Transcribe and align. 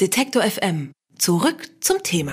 Detektor 0.00 0.42
FM. 0.42 0.92
Zurück 1.18 1.68
zum 1.82 2.02
Thema. 2.02 2.32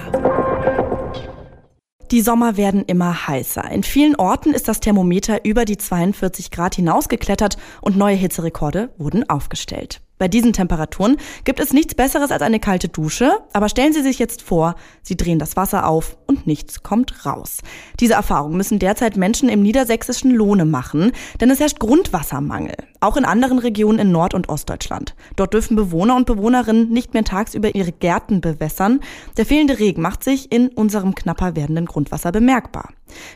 Die 2.11 2.21
Sommer 2.21 2.55
werden 2.55 2.85
immer 2.85 3.27
heißer. 3.27 3.69
In 3.69 3.83
vielen 3.83 4.15
Orten 4.15 4.53
ist 4.53 4.69
das 4.69 4.79
Thermometer 4.79 5.43
über 5.43 5.65
die 5.65 5.75
42 5.75 6.49
Grad 6.49 6.75
hinausgeklettert 6.75 7.57
und 7.81 7.97
neue 7.97 8.15
Hitzerekorde 8.15 8.93
wurden 8.97 9.29
aufgestellt. 9.29 9.99
Bei 10.17 10.29
diesen 10.29 10.53
Temperaturen 10.53 11.17
gibt 11.43 11.59
es 11.59 11.73
nichts 11.73 11.93
Besseres 11.93 12.31
als 12.31 12.41
eine 12.41 12.59
kalte 12.61 12.87
Dusche, 12.87 13.37
aber 13.51 13.67
stellen 13.67 13.93
Sie 13.93 14.01
sich 14.01 14.17
jetzt 14.17 14.41
vor, 14.41 14.75
Sie 15.03 15.17
drehen 15.17 15.37
das 15.37 15.57
Wasser 15.57 15.85
auf 15.87 16.17
und 16.25 16.47
nichts 16.47 16.81
kommt 16.81 17.25
raus. 17.25 17.57
Diese 17.99 18.13
Erfahrung 18.13 18.55
müssen 18.57 18.79
derzeit 18.79 19.17
Menschen 19.17 19.49
im 19.49 19.61
niedersächsischen 19.61 20.31
Lohne 20.31 20.65
machen, 20.65 21.11
denn 21.41 21.51
es 21.51 21.59
herrscht 21.59 21.79
Grundwassermangel, 21.79 22.77
auch 22.99 23.17
in 23.17 23.25
anderen 23.25 23.59
Regionen 23.59 23.99
in 23.99 24.11
Nord- 24.11 24.33
und 24.33 24.49
Ostdeutschland. 24.49 25.15
Dort 25.35 25.53
dürfen 25.53 25.75
Bewohner 25.75 26.15
und 26.15 26.25
Bewohnerinnen 26.25 26.89
nicht 26.89 27.13
mehr 27.13 27.23
tagsüber 27.23 27.75
ihre 27.75 27.91
Gärten 27.91 28.41
bewässern. 28.41 28.99
Der 29.37 29.45
fehlende 29.45 29.79
Regen 29.79 30.01
macht 30.01 30.23
sich 30.23 30.51
in 30.51 30.69
unserem 30.69 31.15
knapper 31.15 31.55
werdenden 31.55 31.85
Grundwasser 31.85 32.31
bemerkbar. 32.31 32.89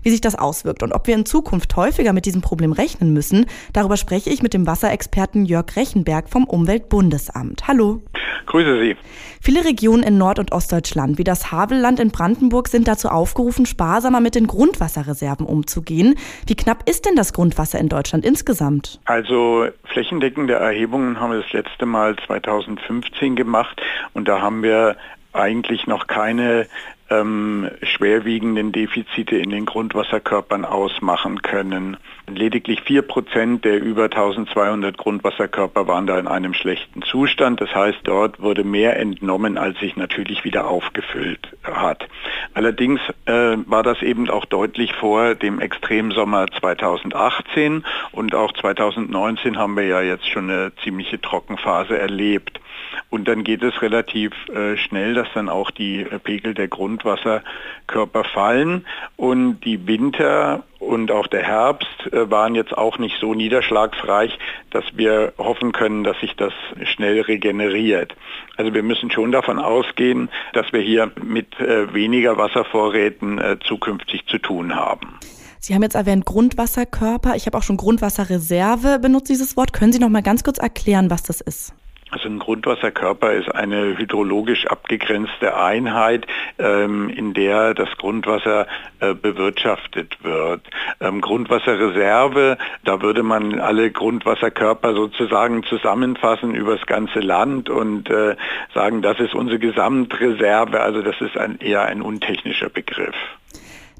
Wie 0.03 0.09
sich 0.09 0.21
das 0.21 0.35
auswirkt 0.35 0.83
und 0.83 0.93
ob 0.93 1.07
wir 1.07 1.15
in 1.15 1.25
Zukunft 1.25 1.75
häufiger 1.75 2.13
mit 2.13 2.25
diesem 2.25 2.41
Problem 2.41 2.71
rechnen 2.71 3.13
müssen, 3.13 3.45
darüber 3.73 3.97
spreche 3.97 4.29
ich 4.29 4.43
mit 4.43 4.53
dem 4.53 4.67
Wasserexperten 4.67 5.45
Jörg 5.45 5.75
Rechenberg 5.75 6.29
vom 6.29 6.43
Umweltbundesamt. 6.45 7.67
Hallo. 7.67 8.01
Grüße 8.47 8.79
Sie. 8.81 8.95
Viele 9.39 9.63
Regionen 9.65 10.03
in 10.03 10.17
Nord- 10.17 10.39
und 10.39 10.51
Ostdeutschland, 10.51 11.17
wie 11.17 11.23
das 11.23 11.51
Havelland 11.51 11.99
in 11.99 12.11
Brandenburg, 12.11 12.67
sind 12.67 12.87
dazu 12.87 13.09
aufgerufen, 13.09 13.65
sparsamer 13.65 14.19
mit 14.19 14.35
den 14.35 14.47
Grundwasserreserven 14.47 15.45
umzugehen. 15.45 16.15
Wie 16.47 16.55
knapp 16.55 16.87
ist 16.89 17.05
denn 17.05 17.15
das 17.15 17.33
Grundwasser 17.33 17.79
in 17.79 17.89
Deutschland 17.89 18.25
insgesamt? 18.25 18.99
Also 19.05 19.50
flächendeckende 19.85 20.55
Erhebungen 20.55 21.19
haben 21.19 21.31
wir 21.31 21.41
das 21.41 21.53
letzte 21.53 21.85
Mal 21.85 22.15
2015 22.27 23.35
gemacht. 23.35 23.81
Und 24.13 24.27
da 24.27 24.41
haben 24.41 24.63
wir 24.63 24.97
eigentlich 25.33 25.87
noch 25.87 26.07
keine 26.07 26.67
ähm, 27.11 27.69
schwerwiegenden 27.83 28.71
Defizite 28.71 29.35
in 29.35 29.49
den 29.49 29.65
Grundwasserkörpern 29.65 30.65
ausmachen 30.65 31.41
können. 31.41 31.97
Lediglich 32.27 32.79
4% 32.81 33.61
der 33.61 33.81
über 33.81 34.05
1200 34.05 34.97
Grundwasserkörper 34.97 35.87
waren 35.87 36.07
da 36.07 36.17
in 36.17 36.27
einem 36.27 36.53
schlechten 36.53 37.01
Zustand. 37.01 37.59
Das 37.59 37.75
heißt, 37.75 37.99
dort 38.03 38.41
wurde 38.41 38.63
mehr 38.63 38.97
entnommen, 38.97 39.57
als 39.57 39.77
sich 39.79 39.97
natürlich 39.97 40.45
wieder 40.45 40.67
aufgefüllt 40.67 41.55
hat. 41.63 42.07
Allerdings 42.53 43.01
äh, 43.25 43.57
war 43.65 43.83
das 43.83 44.01
eben 44.01 44.29
auch 44.29 44.45
deutlich 44.45 44.93
vor 44.93 45.35
dem 45.35 45.59
Extremsommer 45.59 46.45
2018 46.59 47.83
und 48.13 48.33
auch 48.33 48.53
2019 48.53 49.57
haben 49.57 49.75
wir 49.75 49.85
ja 49.85 50.01
jetzt 50.01 50.29
schon 50.29 50.49
eine 50.49 50.71
ziemliche 50.83 51.19
Trockenphase 51.19 51.97
erlebt. 51.97 52.60
Und 53.09 53.27
dann 53.27 53.43
geht 53.43 53.63
es 53.63 53.81
relativ 53.81 54.31
äh, 54.49 54.77
schnell, 54.77 55.13
dass 55.13 55.27
dann 55.33 55.49
auch 55.49 55.71
die 55.71 56.01
äh, 56.01 56.19
Pegel 56.19 56.53
der 56.53 56.67
Grundwasserkörper 56.67 58.23
fallen 58.23 58.85
und 59.17 59.61
die 59.61 59.87
Winter 59.87 60.63
und 60.79 61.11
auch 61.11 61.27
der 61.27 61.43
Herbst 61.43 62.11
äh, 62.11 62.29
waren 62.31 62.55
jetzt 62.55 62.75
auch 62.75 62.97
nicht 62.97 63.17
so 63.19 63.33
niederschlagsreich, 63.33 64.37
dass 64.71 64.83
wir 64.93 65.33
hoffen 65.37 65.71
können, 65.71 66.03
dass 66.03 66.19
sich 66.19 66.35
das 66.35 66.53
schnell 66.83 67.21
regeneriert. 67.21 68.15
Also 68.57 68.73
wir 68.73 68.83
müssen 68.83 69.11
schon 69.11 69.31
davon 69.31 69.59
ausgehen, 69.59 70.29
dass 70.53 70.73
wir 70.73 70.81
hier 70.81 71.11
mit 71.23 71.59
äh, 71.59 71.93
weniger 71.93 72.37
Wasservorräten 72.37 73.37
äh, 73.37 73.57
zukünftig 73.63 74.25
zu 74.25 74.39
tun 74.39 74.75
haben. 74.75 75.19
Sie 75.59 75.75
haben 75.75 75.83
jetzt 75.83 75.93
erwähnt 75.93 76.25
Grundwasserkörper. 76.25 77.35
Ich 77.35 77.45
habe 77.45 77.55
auch 77.59 77.63
schon 77.63 77.77
Grundwasserreserve 77.77 78.97
benutzt, 78.97 79.29
dieses 79.29 79.55
Wort. 79.55 79.73
Können 79.73 79.93
Sie 79.93 79.99
noch 79.99 80.09
mal 80.09 80.23
ganz 80.23 80.43
kurz 80.43 80.57
erklären, 80.57 81.11
was 81.11 81.21
das 81.21 81.39
ist? 81.39 81.75
Also 82.11 82.27
ein 82.27 82.39
Grundwasserkörper 82.39 83.31
ist 83.31 83.55
eine 83.55 83.97
hydrologisch 83.97 84.67
abgegrenzte 84.67 85.55
Einheit, 85.55 86.27
ähm, 86.59 87.09
in 87.09 87.33
der 87.33 87.73
das 87.73 87.87
Grundwasser 87.97 88.67
äh, 88.99 89.13
bewirtschaftet 89.13 90.21
wird. 90.21 90.61
Ähm, 90.99 91.21
Grundwasserreserve, 91.21 92.57
da 92.83 93.01
würde 93.01 93.23
man 93.23 93.61
alle 93.61 93.91
Grundwasserkörper 93.91 94.93
sozusagen 94.93 95.63
zusammenfassen 95.63 96.53
über 96.53 96.75
das 96.75 96.85
ganze 96.85 97.21
Land 97.21 97.69
und 97.69 98.09
äh, 98.09 98.35
sagen, 98.73 99.01
das 99.01 99.17
ist 99.21 99.33
unsere 99.33 99.59
Gesamtreserve. 99.59 100.81
Also 100.81 101.01
das 101.01 101.15
ist 101.21 101.37
ein, 101.37 101.59
eher 101.59 101.85
ein 101.85 102.01
untechnischer 102.01 102.67
Begriff. 102.67 103.15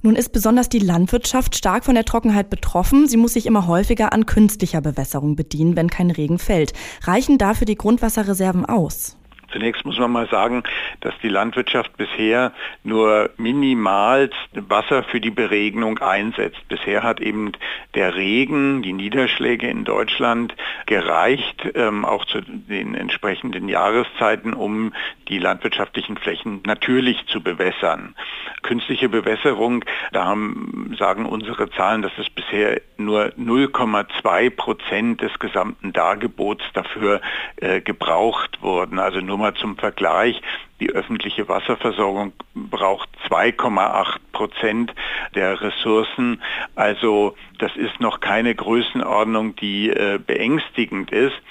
Nun 0.03 0.15
ist 0.15 0.31
besonders 0.31 0.67
die 0.67 0.79
Landwirtschaft 0.79 1.55
stark 1.55 1.85
von 1.85 1.93
der 1.93 2.05
Trockenheit 2.05 2.49
betroffen. 2.49 3.07
Sie 3.07 3.17
muss 3.17 3.33
sich 3.33 3.45
immer 3.45 3.67
häufiger 3.67 4.13
an 4.13 4.25
künstlicher 4.25 4.81
Bewässerung 4.81 5.35
bedienen, 5.35 5.75
wenn 5.75 5.89
kein 5.89 6.09
Regen 6.09 6.39
fällt. 6.39 6.73
Reichen 7.03 7.37
dafür 7.37 7.65
die 7.65 7.75
Grundwasserreserven 7.75 8.65
aus? 8.65 9.17
Zunächst 9.51 9.85
muss 9.85 9.99
man 9.99 10.11
mal 10.11 10.27
sagen, 10.29 10.63
dass 11.01 11.13
die 11.21 11.29
Landwirtschaft 11.29 11.95
bisher 11.97 12.51
nur 12.83 13.29
minimal 13.37 14.29
Wasser 14.53 15.03
für 15.03 15.19
die 15.19 15.31
Beregnung 15.31 15.99
einsetzt. 15.99 16.67
Bisher 16.67 17.03
hat 17.03 17.19
eben 17.19 17.51
der 17.95 18.15
Regen, 18.15 18.81
die 18.81 18.93
Niederschläge 18.93 19.67
in 19.67 19.83
Deutschland 19.83 20.55
gereicht, 20.85 21.69
ähm, 21.75 22.05
auch 22.05 22.25
zu 22.25 22.41
den 22.41 22.95
entsprechenden 22.95 23.67
Jahreszeiten, 23.67 24.53
um 24.53 24.93
die 25.27 25.39
landwirtschaftlichen 25.39 26.17
Flächen 26.17 26.61
natürlich 26.65 27.25
zu 27.27 27.41
bewässern. 27.41 28.15
Künstliche 28.61 29.09
Bewässerung, 29.09 29.83
da 30.11 30.25
haben, 30.25 30.95
sagen 30.97 31.25
unsere 31.25 31.69
Zahlen, 31.71 32.01
dass 32.01 32.11
es 32.17 32.29
bisher 32.29 32.81
nur 32.97 33.33
0,2 33.37 34.49
Prozent 34.49 35.21
des 35.21 35.37
gesamten 35.39 35.93
Dargebots 35.93 36.63
dafür 36.73 37.21
äh, 37.57 37.81
gebraucht 37.81 38.61
wurden. 38.61 38.99
Also 38.99 39.19
nur 39.19 39.37
mal 39.41 39.53
zum 39.53 39.77
Vergleich, 39.77 40.41
die 40.79 40.91
öffentliche 40.91 41.47
Wasserversorgung 41.47 42.33
braucht 42.55 43.09
2,8 43.29 44.17
Prozent 44.31 44.93
der 45.35 45.61
Ressourcen. 45.61 46.41
Also 46.75 47.35
das 47.59 47.75
ist 47.75 47.99
noch 47.99 48.19
keine 48.19 48.55
Größenordnung, 48.55 49.55
die 49.55 49.89
äh, 49.89 50.19
beängstigend 50.25 51.11
ist 51.11 51.41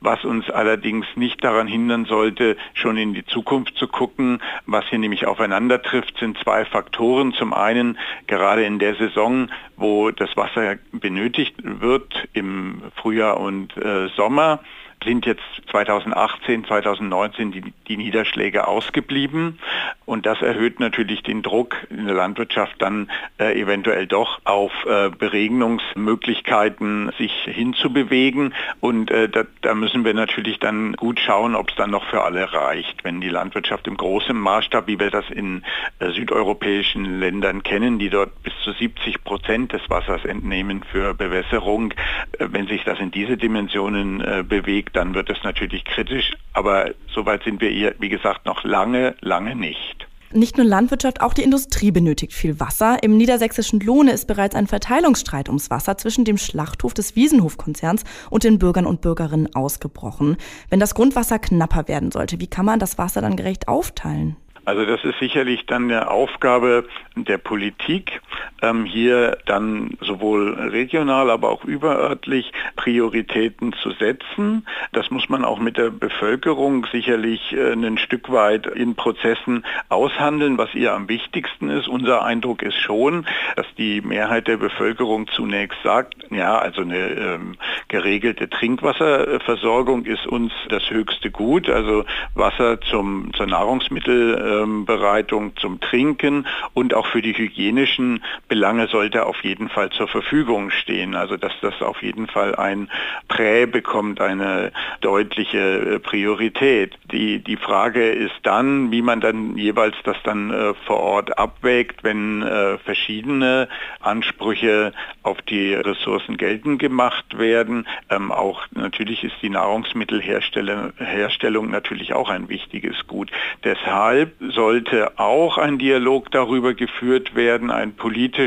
was 0.00 0.24
uns 0.24 0.48
allerdings 0.50 1.06
nicht 1.16 1.42
daran 1.42 1.66
hindern 1.66 2.04
sollte, 2.04 2.56
schon 2.74 2.96
in 2.96 3.14
die 3.14 3.24
Zukunft 3.24 3.76
zu 3.76 3.88
gucken. 3.88 4.40
Was 4.66 4.86
hier 4.88 4.98
nämlich 4.98 5.26
aufeinander 5.26 5.82
trifft, 5.82 6.18
sind 6.18 6.38
zwei 6.38 6.64
Faktoren. 6.64 7.32
Zum 7.32 7.52
einen 7.52 7.98
gerade 8.26 8.64
in 8.64 8.78
der 8.78 8.94
Saison, 8.94 9.50
wo 9.76 10.10
das 10.10 10.36
Wasser 10.36 10.76
benötigt 10.92 11.56
wird, 11.62 12.28
im 12.32 12.82
Frühjahr 12.96 13.40
und 13.40 13.76
äh, 13.76 14.08
Sommer, 14.16 14.60
sind 15.04 15.26
jetzt 15.26 15.42
2018, 15.70 16.64
2019 16.64 17.52
die, 17.52 17.72
die 17.86 17.96
Niederschläge 17.96 18.66
ausgeblieben. 18.66 19.58
Und 20.04 20.26
das 20.26 20.40
erhöht 20.42 20.80
natürlich 20.80 21.22
den 21.22 21.42
Druck 21.42 21.76
in 21.90 22.06
der 22.06 22.14
Landwirtschaft 22.14 22.76
dann 22.78 23.10
äh, 23.38 23.60
eventuell 23.60 24.06
doch 24.06 24.40
auf 24.44 24.72
äh, 24.86 25.10
Beregnungsmöglichkeiten 25.10 27.12
sich 27.18 27.32
hinzubewegen. 27.44 28.54
Und 28.80 29.10
äh, 29.10 29.28
da, 29.28 29.44
da, 29.62 29.74
müssen 29.74 30.04
wir 30.04 30.14
natürlich 30.14 30.58
dann 30.58 30.94
gut 30.94 31.20
schauen, 31.20 31.54
ob 31.54 31.70
es 31.70 31.76
dann 31.76 31.90
noch 31.90 32.06
für 32.06 32.22
alle 32.22 32.52
reicht. 32.52 33.04
Wenn 33.04 33.20
die 33.20 33.28
Landwirtschaft 33.28 33.86
im 33.86 33.96
großen 33.96 34.38
Maßstab, 34.38 34.86
wie 34.86 34.98
wir 34.98 35.10
das 35.10 35.28
in 35.30 35.62
äh, 35.98 36.10
südeuropäischen 36.10 37.20
Ländern 37.20 37.62
kennen, 37.62 37.98
die 37.98 38.10
dort 38.10 38.42
bis 38.42 38.52
zu 38.64 38.72
70 38.72 39.24
Prozent 39.24 39.72
des 39.72 39.88
Wassers 39.88 40.24
entnehmen 40.24 40.82
für 40.90 41.14
Bewässerung, 41.14 41.92
äh, 42.38 42.48
wenn 42.50 42.66
sich 42.66 42.84
das 42.84 42.98
in 42.98 43.10
diese 43.10 43.36
Dimensionen 43.36 44.20
äh, 44.20 44.42
bewegt, 44.88 44.96
dann 44.96 45.14
wird 45.14 45.30
es 45.30 45.42
natürlich 45.42 45.84
kritisch. 45.84 46.32
Aber 46.52 46.90
soweit 47.12 47.42
sind 47.44 47.60
wir 47.60 47.70
hier, 47.70 47.94
wie 47.98 48.08
gesagt, 48.08 48.46
noch 48.46 48.64
lange, 48.64 49.14
lange 49.20 49.54
nicht. 49.54 50.06
Nicht 50.30 50.58
nur 50.58 50.66
Landwirtschaft, 50.66 51.22
auch 51.22 51.32
die 51.32 51.42
Industrie 51.42 51.90
benötigt 51.90 52.34
viel 52.34 52.60
Wasser. 52.60 52.98
Im 53.02 53.16
niedersächsischen 53.16 53.80
Lohne 53.80 54.12
ist 54.12 54.26
bereits 54.26 54.54
ein 54.54 54.66
Verteilungsstreit 54.66 55.48
ums 55.48 55.70
Wasser 55.70 55.96
zwischen 55.96 56.26
dem 56.26 56.36
Schlachthof 56.36 56.92
des 56.92 57.16
Wiesenhofkonzerns 57.16 58.04
und 58.28 58.44
den 58.44 58.58
Bürgern 58.58 58.84
und 58.84 59.00
Bürgerinnen 59.00 59.54
ausgebrochen. 59.54 60.36
Wenn 60.68 60.80
das 60.80 60.94
Grundwasser 60.94 61.38
knapper 61.38 61.88
werden 61.88 62.10
sollte, 62.10 62.40
wie 62.40 62.46
kann 62.46 62.66
man 62.66 62.78
das 62.78 62.98
Wasser 62.98 63.22
dann 63.22 63.36
gerecht 63.36 63.68
aufteilen? 63.68 64.36
Also 64.66 64.84
das 64.84 65.02
ist 65.02 65.18
sicherlich 65.18 65.64
dann 65.64 65.84
eine 65.84 66.10
Aufgabe 66.10 66.86
der 67.16 67.38
Politik, 67.38 68.20
ähm, 68.62 68.84
hier 68.84 69.38
dann 69.46 69.96
sowohl 70.00 70.54
regional, 70.54 71.30
aber 71.30 71.50
auch 71.50 71.64
überörtlich 71.64 72.52
Prioritäten 72.76 73.72
zu 73.72 73.92
setzen. 73.92 74.66
Das 74.92 75.10
muss 75.10 75.28
man 75.28 75.44
auch 75.44 75.58
mit 75.58 75.76
der 75.76 75.90
Bevölkerung 75.90 76.86
sicherlich 76.92 77.52
äh, 77.52 77.72
ein 77.72 77.98
Stück 77.98 78.30
weit 78.30 78.66
in 78.66 78.94
Prozessen 78.94 79.64
aushandeln, 79.88 80.58
was 80.58 80.74
ihr 80.74 80.94
am 80.94 81.08
wichtigsten 81.08 81.70
ist. 81.70 81.88
Unser 81.88 82.24
Eindruck 82.24 82.62
ist 82.62 82.78
schon, 82.78 83.26
dass 83.56 83.66
die 83.76 84.00
Mehrheit 84.00 84.48
der 84.48 84.56
Bevölkerung 84.56 85.28
zunächst 85.28 85.78
sagt, 85.82 86.14
ja, 86.30 86.58
also 86.58 86.82
eine 86.82 87.10
ähm, 87.10 87.56
geregelte 87.88 88.48
Trinkwasserversorgung 88.48 90.04
ist 90.04 90.26
uns 90.26 90.52
das 90.68 90.90
höchste 90.90 91.30
Gut, 91.30 91.68
also 91.68 92.04
Wasser 92.34 92.80
zum, 92.80 93.32
zur 93.34 93.46
Nahrungsmittel. 93.46 94.34
Äh, 94.34 94.84
Bereitung 94.84 95.56
zum 95.56 95.80
Trinken 95.80 96.46
und 96.74 96.94
auch 96.94 97.06
für 97.06 97.22
die 97.22 97.36
hygienischen 97.36 98.22
Belange 98.48 98.88
sollte 98.88 99.26
auf 99.26 99.44
jeden 99.44 99.68
Fall 99.68 99.90
zur 99.90 100.08
Verfügung 100.08 100.70
stehen. 100.70 101.14
Also 101.14 101.36
dass 101.36 101.52
das 101.60 101.80
auf 101.82 102.02
jeden 102.02 102.26
Fall 102.26 102.54
ein 102.54 102.90
Prä 103.28 103.66
bekommt, 103.66 104.20
eine 104.20 104.72
deutliche 105.00 105.58
äh, 105.58 105.98
Priorität. 105.98 106.96
Die, 107.12 107.38
die 107.38 107.56
Frage 107.56 108.10
ist 108.10 108.34
dann, 108.42 108.90
wie 108.90 109.02
man 109.02 109.20
dann 109.20 109.56
jeweils 109.56 109.96
das 110.04 110.16
dann 110.24 110.50
äh, 110.50 110.74
vor 110.86 111.00
Ort 111.00 111.38
abwägt, 111.38 112.02
wenn 112.02 112.42
äh, 112.42 112.78
verschiedene 112.78 113.68
Ansprüche 114.00 114.92
auf 115.22 115.42
die 115.42 115.74
Ressourcen 115.74 116.36
geltend 116.36 116.78
gemacht 116.78 117.38
werden. 117.38 117.86
Ähm, 118.08 118.32
auch 118.32 118.66
natürlich 118.72 119.24
ist 119.24 119.36
die 119.42 119.50
Nahrungsmittelherstellung 119.50 121.70
natürlich 121.70 122.14
auch 122.14 122.30
ein 122.30 122.48
wichtiges 122.48 123.06
Gut. 123.06 123.30
Deshalb 123.64 124.32
sollte 124.40 125.18
auch 125.18 125.58
ein 125.58 125.78
Dialog 125.78 126.30
darüber 126.30 126.74
geführt 126.74 127.34
werden, 127.34 127.70
ein 127.70 127.94
politischer, 127.94 128.37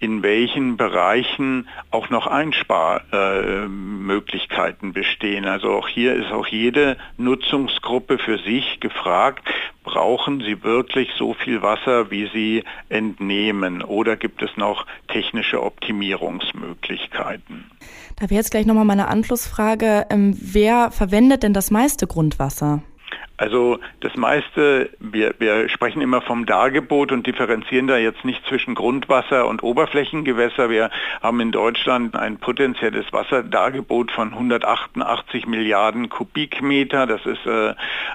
in 0.00 0.22
welchen 0.22 0.76
Bereichen 0.76 1.66
auch 1.90 2.08
noch 2.10 2.26
Einsparmöglichkeiten 2.26 4.92
bestehen. 4.92 5.46
Also 5.46 5.72
auch 5.72 5.88
hier 5.88 6.14
ist 6.14 6.30
auch 6.30 6.46
jede 6.46 6.98
Nutzungsgruppe 7.16 8.18
für 8.18 8.36
sich 8.38 8.80
gefragt, 8.80 9.48
brauchen 9.82 10.40
sie 10.40 10.62
wirklich 10.62 11.08
so 11.16 11.32
viel 11.34 11.62
Wasser, 11.62 12.10
wie 12.10 12.28
sie 12.32 12.64
entnehmen 12.88 13.82
oder 13.82 14.16
gibt 14.16 14.42
es 14.42 14.56
noch 14.56 14.86
technische 15.08 15.62
Optimierungsmöglichkeiten? 15.62 17.70
Da 18.16 18.30
wäre 18.30 18.34
jetzt 18.34 18.50
gleich 18.50 18.66
nochmal 18.66 18.84
meine 18.84 19.08
Anschlussfrage, 19.08 20.06
ähm, 20.10 20.36
wer 20.40 20.90
verwendet 20.90 21.42
denn 21.42 21.54
das 21.54 21.70
meiste 21.70 22.06
Grundwasser? 22.06 22.82
Also 23.38 23.78
das 24.00 24.16
meiste, 24.16 24.90
wir, 24.98 25.32
wir 25.38 25.68
sprechen 25.68 26.02
immer 26.02 26.20
vom 26.20 26.44
Dargebot 26.44 27.12
und 27.12 27.24
differenzieren 27.24 27.86
da 27.86 27.96
jetzt 27.96 28.24
nicht 28.24 28.44
zwischen 28.46 28.74
Grundwasser 28.74 29.46
und 29.46 29.62
Oberflächengewässer. 29.62 30.70
Wir 30.70 30.90
haben 31.22 31.38
in 31.38 31.52
Deutschland 31.52 32.16
ein 32.16 32.38
potenzielles 32.38 33.12
Wasserdargebot 33.12 34.10
von 34.10 34.32
188 34.32 35.46
Milliarden 35.46 36.08
Kubikmeter. 36.08 37.06
Das 37.06 37.24
ist 37.26 37.46
äh, 37.46 37.74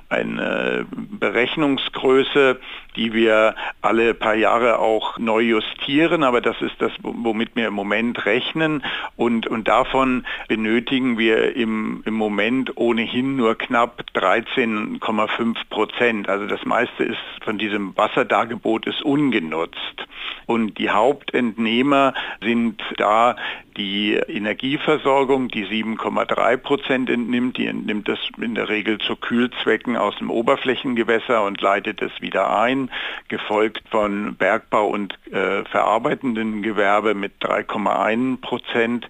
eine 0.09 0.85
Berechnungsgröße, 0.91 2.59
die 2.95 3.13
wir 3.13 3.55
alle 3.81 4.13
paar 4.13 4.35
Jahre 4.35 4.79
auch 4.79 5.17
neu 5.17 5.41
justieren, 5.41 6.23
aber 6.23 6.41
das 6.41 6.61
ist 6.61 6.75
das, 6.79 6.91
womit 7.01 7.55
wir 7.55 7.67
im 7.67 7.73
Moment 7.73 8.25
rechnen 8.25 8.83
und, 9.15 9.47
und 9.47 9.67
davon 9.67 10.25
benötigen 10.47 11.17
wir 11.17 11.55
im, 11.55 12.03
im 12.05 12.13
Moment 12.13 12.77
ohnehin 12.77 13.35
nur 13.35 13.57
knapp 13.57 14.03
13,5 14.15 15.55
Prozent. 15.69 16.29
Also 16.29 16.47
das 16.47 16.65
meiste 16.65 17.03
ist 17.03 17.17
von 17.43 17.57
diesem 17.57 17.95
Wasserdargebot 17.97 18.87
ist 18.87 19.01
ungenutzt. 19.01 20.07
Und 20.45 20.77
die 20.77 20.89
Hauptentnehmer 20.89 22.13
sind 22.41 22.81
da 22.97 23.35
die 23.77 24.13
Energieversorgung, 24.13 25.47
die 25.47 25.65
7,3 25.65 26.57
Prozent 26.57 27.09
entnimmt. 27.09 27.57
Die 27.57 27.67
entnimmt 27.67 28.07
das 28.07 28.19
in 28.41 28.55
der 28.55 28.69
Regel 28.69 28.99
zu 28.99 29.15
Kühlzwecken 29.15 29.97
aus 29.97 30.15
dem 30.17 30.29
Oberflächengewässer 30.29 31.43
und 31.43 31.61
leitet 31.61 32.01
es 32.01 32.11
wieder 32.21 32.57
ein, 32.57 32.89
gefolgt 33.27 33.83
von 33.89 34.35
Bergbau 34.35 34.87
und 34.87 35.17
äh, 35.31 35.63
verarbeitenden 35.65 36.61
Gewerbe 36.61 37.13
mit 37.13 37.33
3,1 37.41 38.41
Prozent 38.41 39.09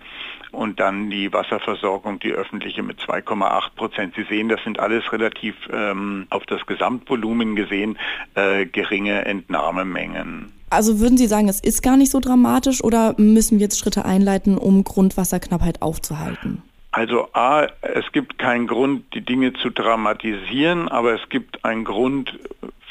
und 0.53 0.79
dann 0.79 1.09
die 1.09 1.33
Wasserversorgung, 1.33 2.19
die 2.19 2.31
öffentliche 2.31 2.83
mit 2.83 2.99
2,8 2.99 3.75
Prozent. 3.75 4.15
Sie 4.15 4.23
sehen, 4.23 4.49
das 4.49 4.63
sind 4.63 4.79
alles 4.79 5.11
relativ 5.11 5.55
ähm, 5.71 6.27
auf 6.29 6.45
das 6.45 6.65
Gesamtvolumen 6.65 7.55
gesehen 7.55 7.97
äh, 8.35 8.65
geringe 8.65 9.25
Entnahmemengen. 9.25 10.62
Also 10.73 10.99
würden 10.99 11.17
Sie 11.17 11.27
sagen, 11.27 11.47
es 11.47 11.59
ist 11.59 11.81
gar 11.81 11.97
nicht 11.97 12.11
so 12.11 12.19
dramatisch 12.19 12.83
oder 12.83 13.15
müssen 13.17 13.59
wir 13.59 13.65
jetzt 13.65 13.79
Schritte 13.79 14.05
einleiten, 14.05 14.57
um 14.57 14.83
Grundwasserknappheit 14.83 15.81
aufzuhalten? 15.81 16.61
Also 16.91 17.27
A, 17.33 17.67
es 17.81 18.11
gibt 18.11 18.37
keinen 18.37 18.67
Grund, 18.67 19.15
die 19.15 19.21
Dinge 19.21 19.53
zu 19.53 19.71
dramatisieren, 19.71 20.89
aber 20.89 21.13
es 21.15 21.27
gibt 21.29 21.65
einen 21.65 21.85
Grund, 21.85 22.37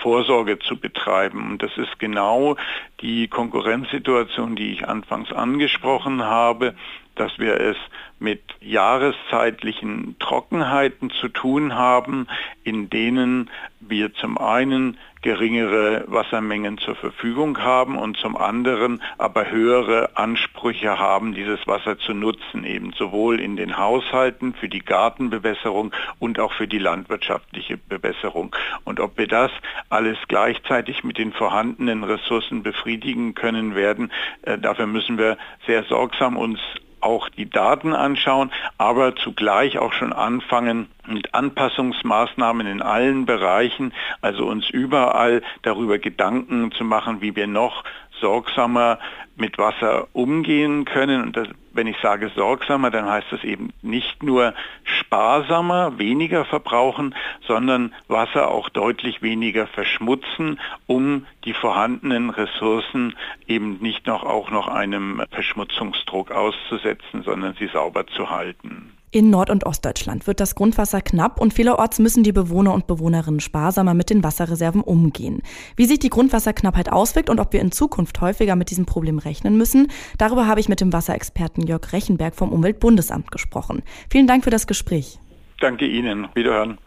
Vorsorge 0.02 0.58
zu 0.58 0.76
betreiben. 0.76 1.52
Und 1.52 1.62
das 1.62 1.70
ist 1.76 1.98
genau 1.98 2.56
die 3.00 3.28
Konkurrenzsituation, 3.28 4.56
die 4.56 4.72
ich 4.72 4.88
anfangs 4.88 5.32
angesprochen 5.32 6.24
habe, 6.24 6.74
dass 7.14 7.38
wir 7.38 7.60
es 7.60 7.76
mit 8.18 8.42
jahreszeitlichen 8.60 10.16
Trockenheiten 10.18 11.10
zu 11.10 11.28
tun 11.28 11.74
haben, 11.74 12.28
in 12.62 12.88
denen 12.88 13.50
wir 13.80 14.14
zum 14.14 14.38
einen 14.38 14.96
geringere 15.22 16.04
Wassermengen 16.08 16.78
zur 16.78 16.96
Verfügung 16.96 17.58
haben 17.58 17.96
und 17.96 18.16
zum 18.16 18.36
anderen 18.36 19.00
aber 19.18 19.50
höhere 19.50 20.16
Ansprüche 20.16 20.98
haben, 20.98 21.34
dieses 21.34 21.66
Wasser 21.66 21.98
zu 21.98 22.12
nutzen, 22.12 22.64
eben 22.64 22.92
sowohl 22.92 23.40
in 23.40 23.56
den 23.56 23.78
Haushalten 23.78 24.52
für 24.54 24.68
die 24.68 24.84
Gartenbewässerung 24.84 25.92
und 26.18 26.40
auch 26.40 26.52
für 26.52 26.66
die 26.66 26.78
landwirtschaftliche 26.78 27.76
Bewässerung. 27.76 28.54
Und 28.84 29.00
ob 29.00 29.16
wir 29.16 29.28
das 29.28 29.52
alles 29.88 30.18
gleichzeitig 30.26 31.04
mit 31.04 31.18
den 31.18 31.32
vorhandenen 31.32 32.02
Ressourcen 32.04 32.62
befriedigen 32.62 33.34
können 33.34 33.74
werden, 33.74 34.12
äh, 34.42 34.58
dafür 34.58 34.86
müssen 34.86 35.18
wir 35.18 35.38
sehr 35.66 35.84
sorgsam 35.84 36.36
uns 36.36 36.58
auch 37.02 37.28
die 37.28 37.48
Daten 37.48 37.94
anschauen, 37.94 38.50
aber 38.78 39.16
zugleich 39.16 39.78
auch 39.78 39.92
schon 39.92 40.12
anfangen 40.12 40.88
mit 41.06 41.34
Anpassungsmaßnahmen 41.34 42.66
in 42.66 42.82
allen 42.82 43.26
Bereichen, 43.26 43.92
also 44.20 44.46
uns 44.46 44.70
überall 44.70 45.42
darüber 45.62 45.98
Gedanken 45.98 46.72
zu 46.72 46.84
machen, 46.84 47.20
wie 47.20 47.34
wir 47.36 47.46
noch 47.46 47.84
sorgsamer 48.20 48.98
mit 49.36 49.58
Wasser 49.58 50.06
umgehen 50.12 50.84
können. 50.84 51.22
Und 51.22 51.36
wenn 51.74 51.86
ich 51.86 51.96
sage 52.02 52.30
sorgsamer, 52.34 52.90
dann 52.90 53.08
heißt 53.08 53.28
das 53.30 53.44
eben 53.44 53.72
nicht 53.82 54.22
nur 54.22 54.54
sparsamer, 54.84 55.98
weniger 55.98 56.44
verbrauchen, 56.44 57.14
sondern 57.46 57.94
Wasser 58.08 58.48
auch 58.48 58.68
deutlich 58.68 59.22
weniger 59.22 59.66
verschmutzen, 59.66 60.60
um 60.86 61.26
die 61.44 61.54
vorhandenen 61.54 62.30
Ressourcen 62.30 63.16
eben 63.46 63.78
nicht 63.78 64.06
noch 64.06 64.24
auch 64.24 64.50
noch 64.50 64.68
einem 64.68 65.22
Verschmutzungsdruck 65.30 66.30
auszusetzen, 66.30 67.22
sondern 67.22 67.54
sie 67.54 67.68
sauber 67.68 68.06
zu 68.06 68.30
halten. 68.30 68.91
In 69.14 69.28
Nord- 69.28 69.50
und 69.50 69.66
Ostdeutschland 69.66 70.26
wird 70.26 70.40
das 70.40 70.54
Grundwasser 70.54 71.02
knapp 71.02 71.38
und 71.38 71.52
vielerorts 71.52 71.98
müssen 71.98 72.22
die 72.22 72.32
Bewohner 72.32 72.72
und 72.72 72.86
Bewohnerinnen 72.86 73.40
sparsamer 73.40 73.92
mit 73.92 74.08
den 74.08 74.24
Wasserreserven 74.24 74.80
umgehen. 74.80 75.42
Wie 75.76 75.84
sich 75.84 75.98
die 75.98 76.08
Grundwasserknappheit 76.08 76.90
auswirkt 76.90 77.28
und 77.28 77.38
ob 77.38 77.52
wir 77.52 77.60
in 77.60 77.72
Zukunft 77.72 78.22
häufiger 78.22 78.56
mit 78.56 78.70
diesem 78.70 78.86
Problem 78.86 79.18
rechnen 79.18 79.58
müssen, 79.58 79.88
darüber 80.16 80.46
habe 80.46 80.60
ich 80.60 80.70
mit 80.70 80.80
dem 80.80 80.94
Wasserexperten 80.94 81.66
Jörg 81.66 81.92
Rechenberg 81.92 82.34
vom 82.34 82.54
Umweltbundesamt 82.54 83.30
gesprochen. 83.30 83.82
Vielen 84.08 84.26
Dank 84.26 84.44
für 84.44 84.50
das 84.50 84.66
Gespräch. 84.66 85.18
Danke 85.60 85.86
Ihnen. 85.86 86.28
Wiederhören. 86.34 86.78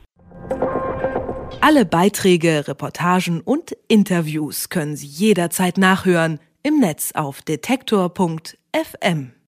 Alle 1.62 1.86
Beiträge, 1.86 2.68
Reportagen 2.68 3.42
und 3.42 3.78
Interviews 3.88 4.70
können 4.70 4.96
Sie 4.96 5.06
jederzeit 5.06 5.78
nachhören 5.78 6.40
im 6.64 6.80
Netz 6.80 7.12
auf 7.14 7.44
detektor.fm. 7.44 9.35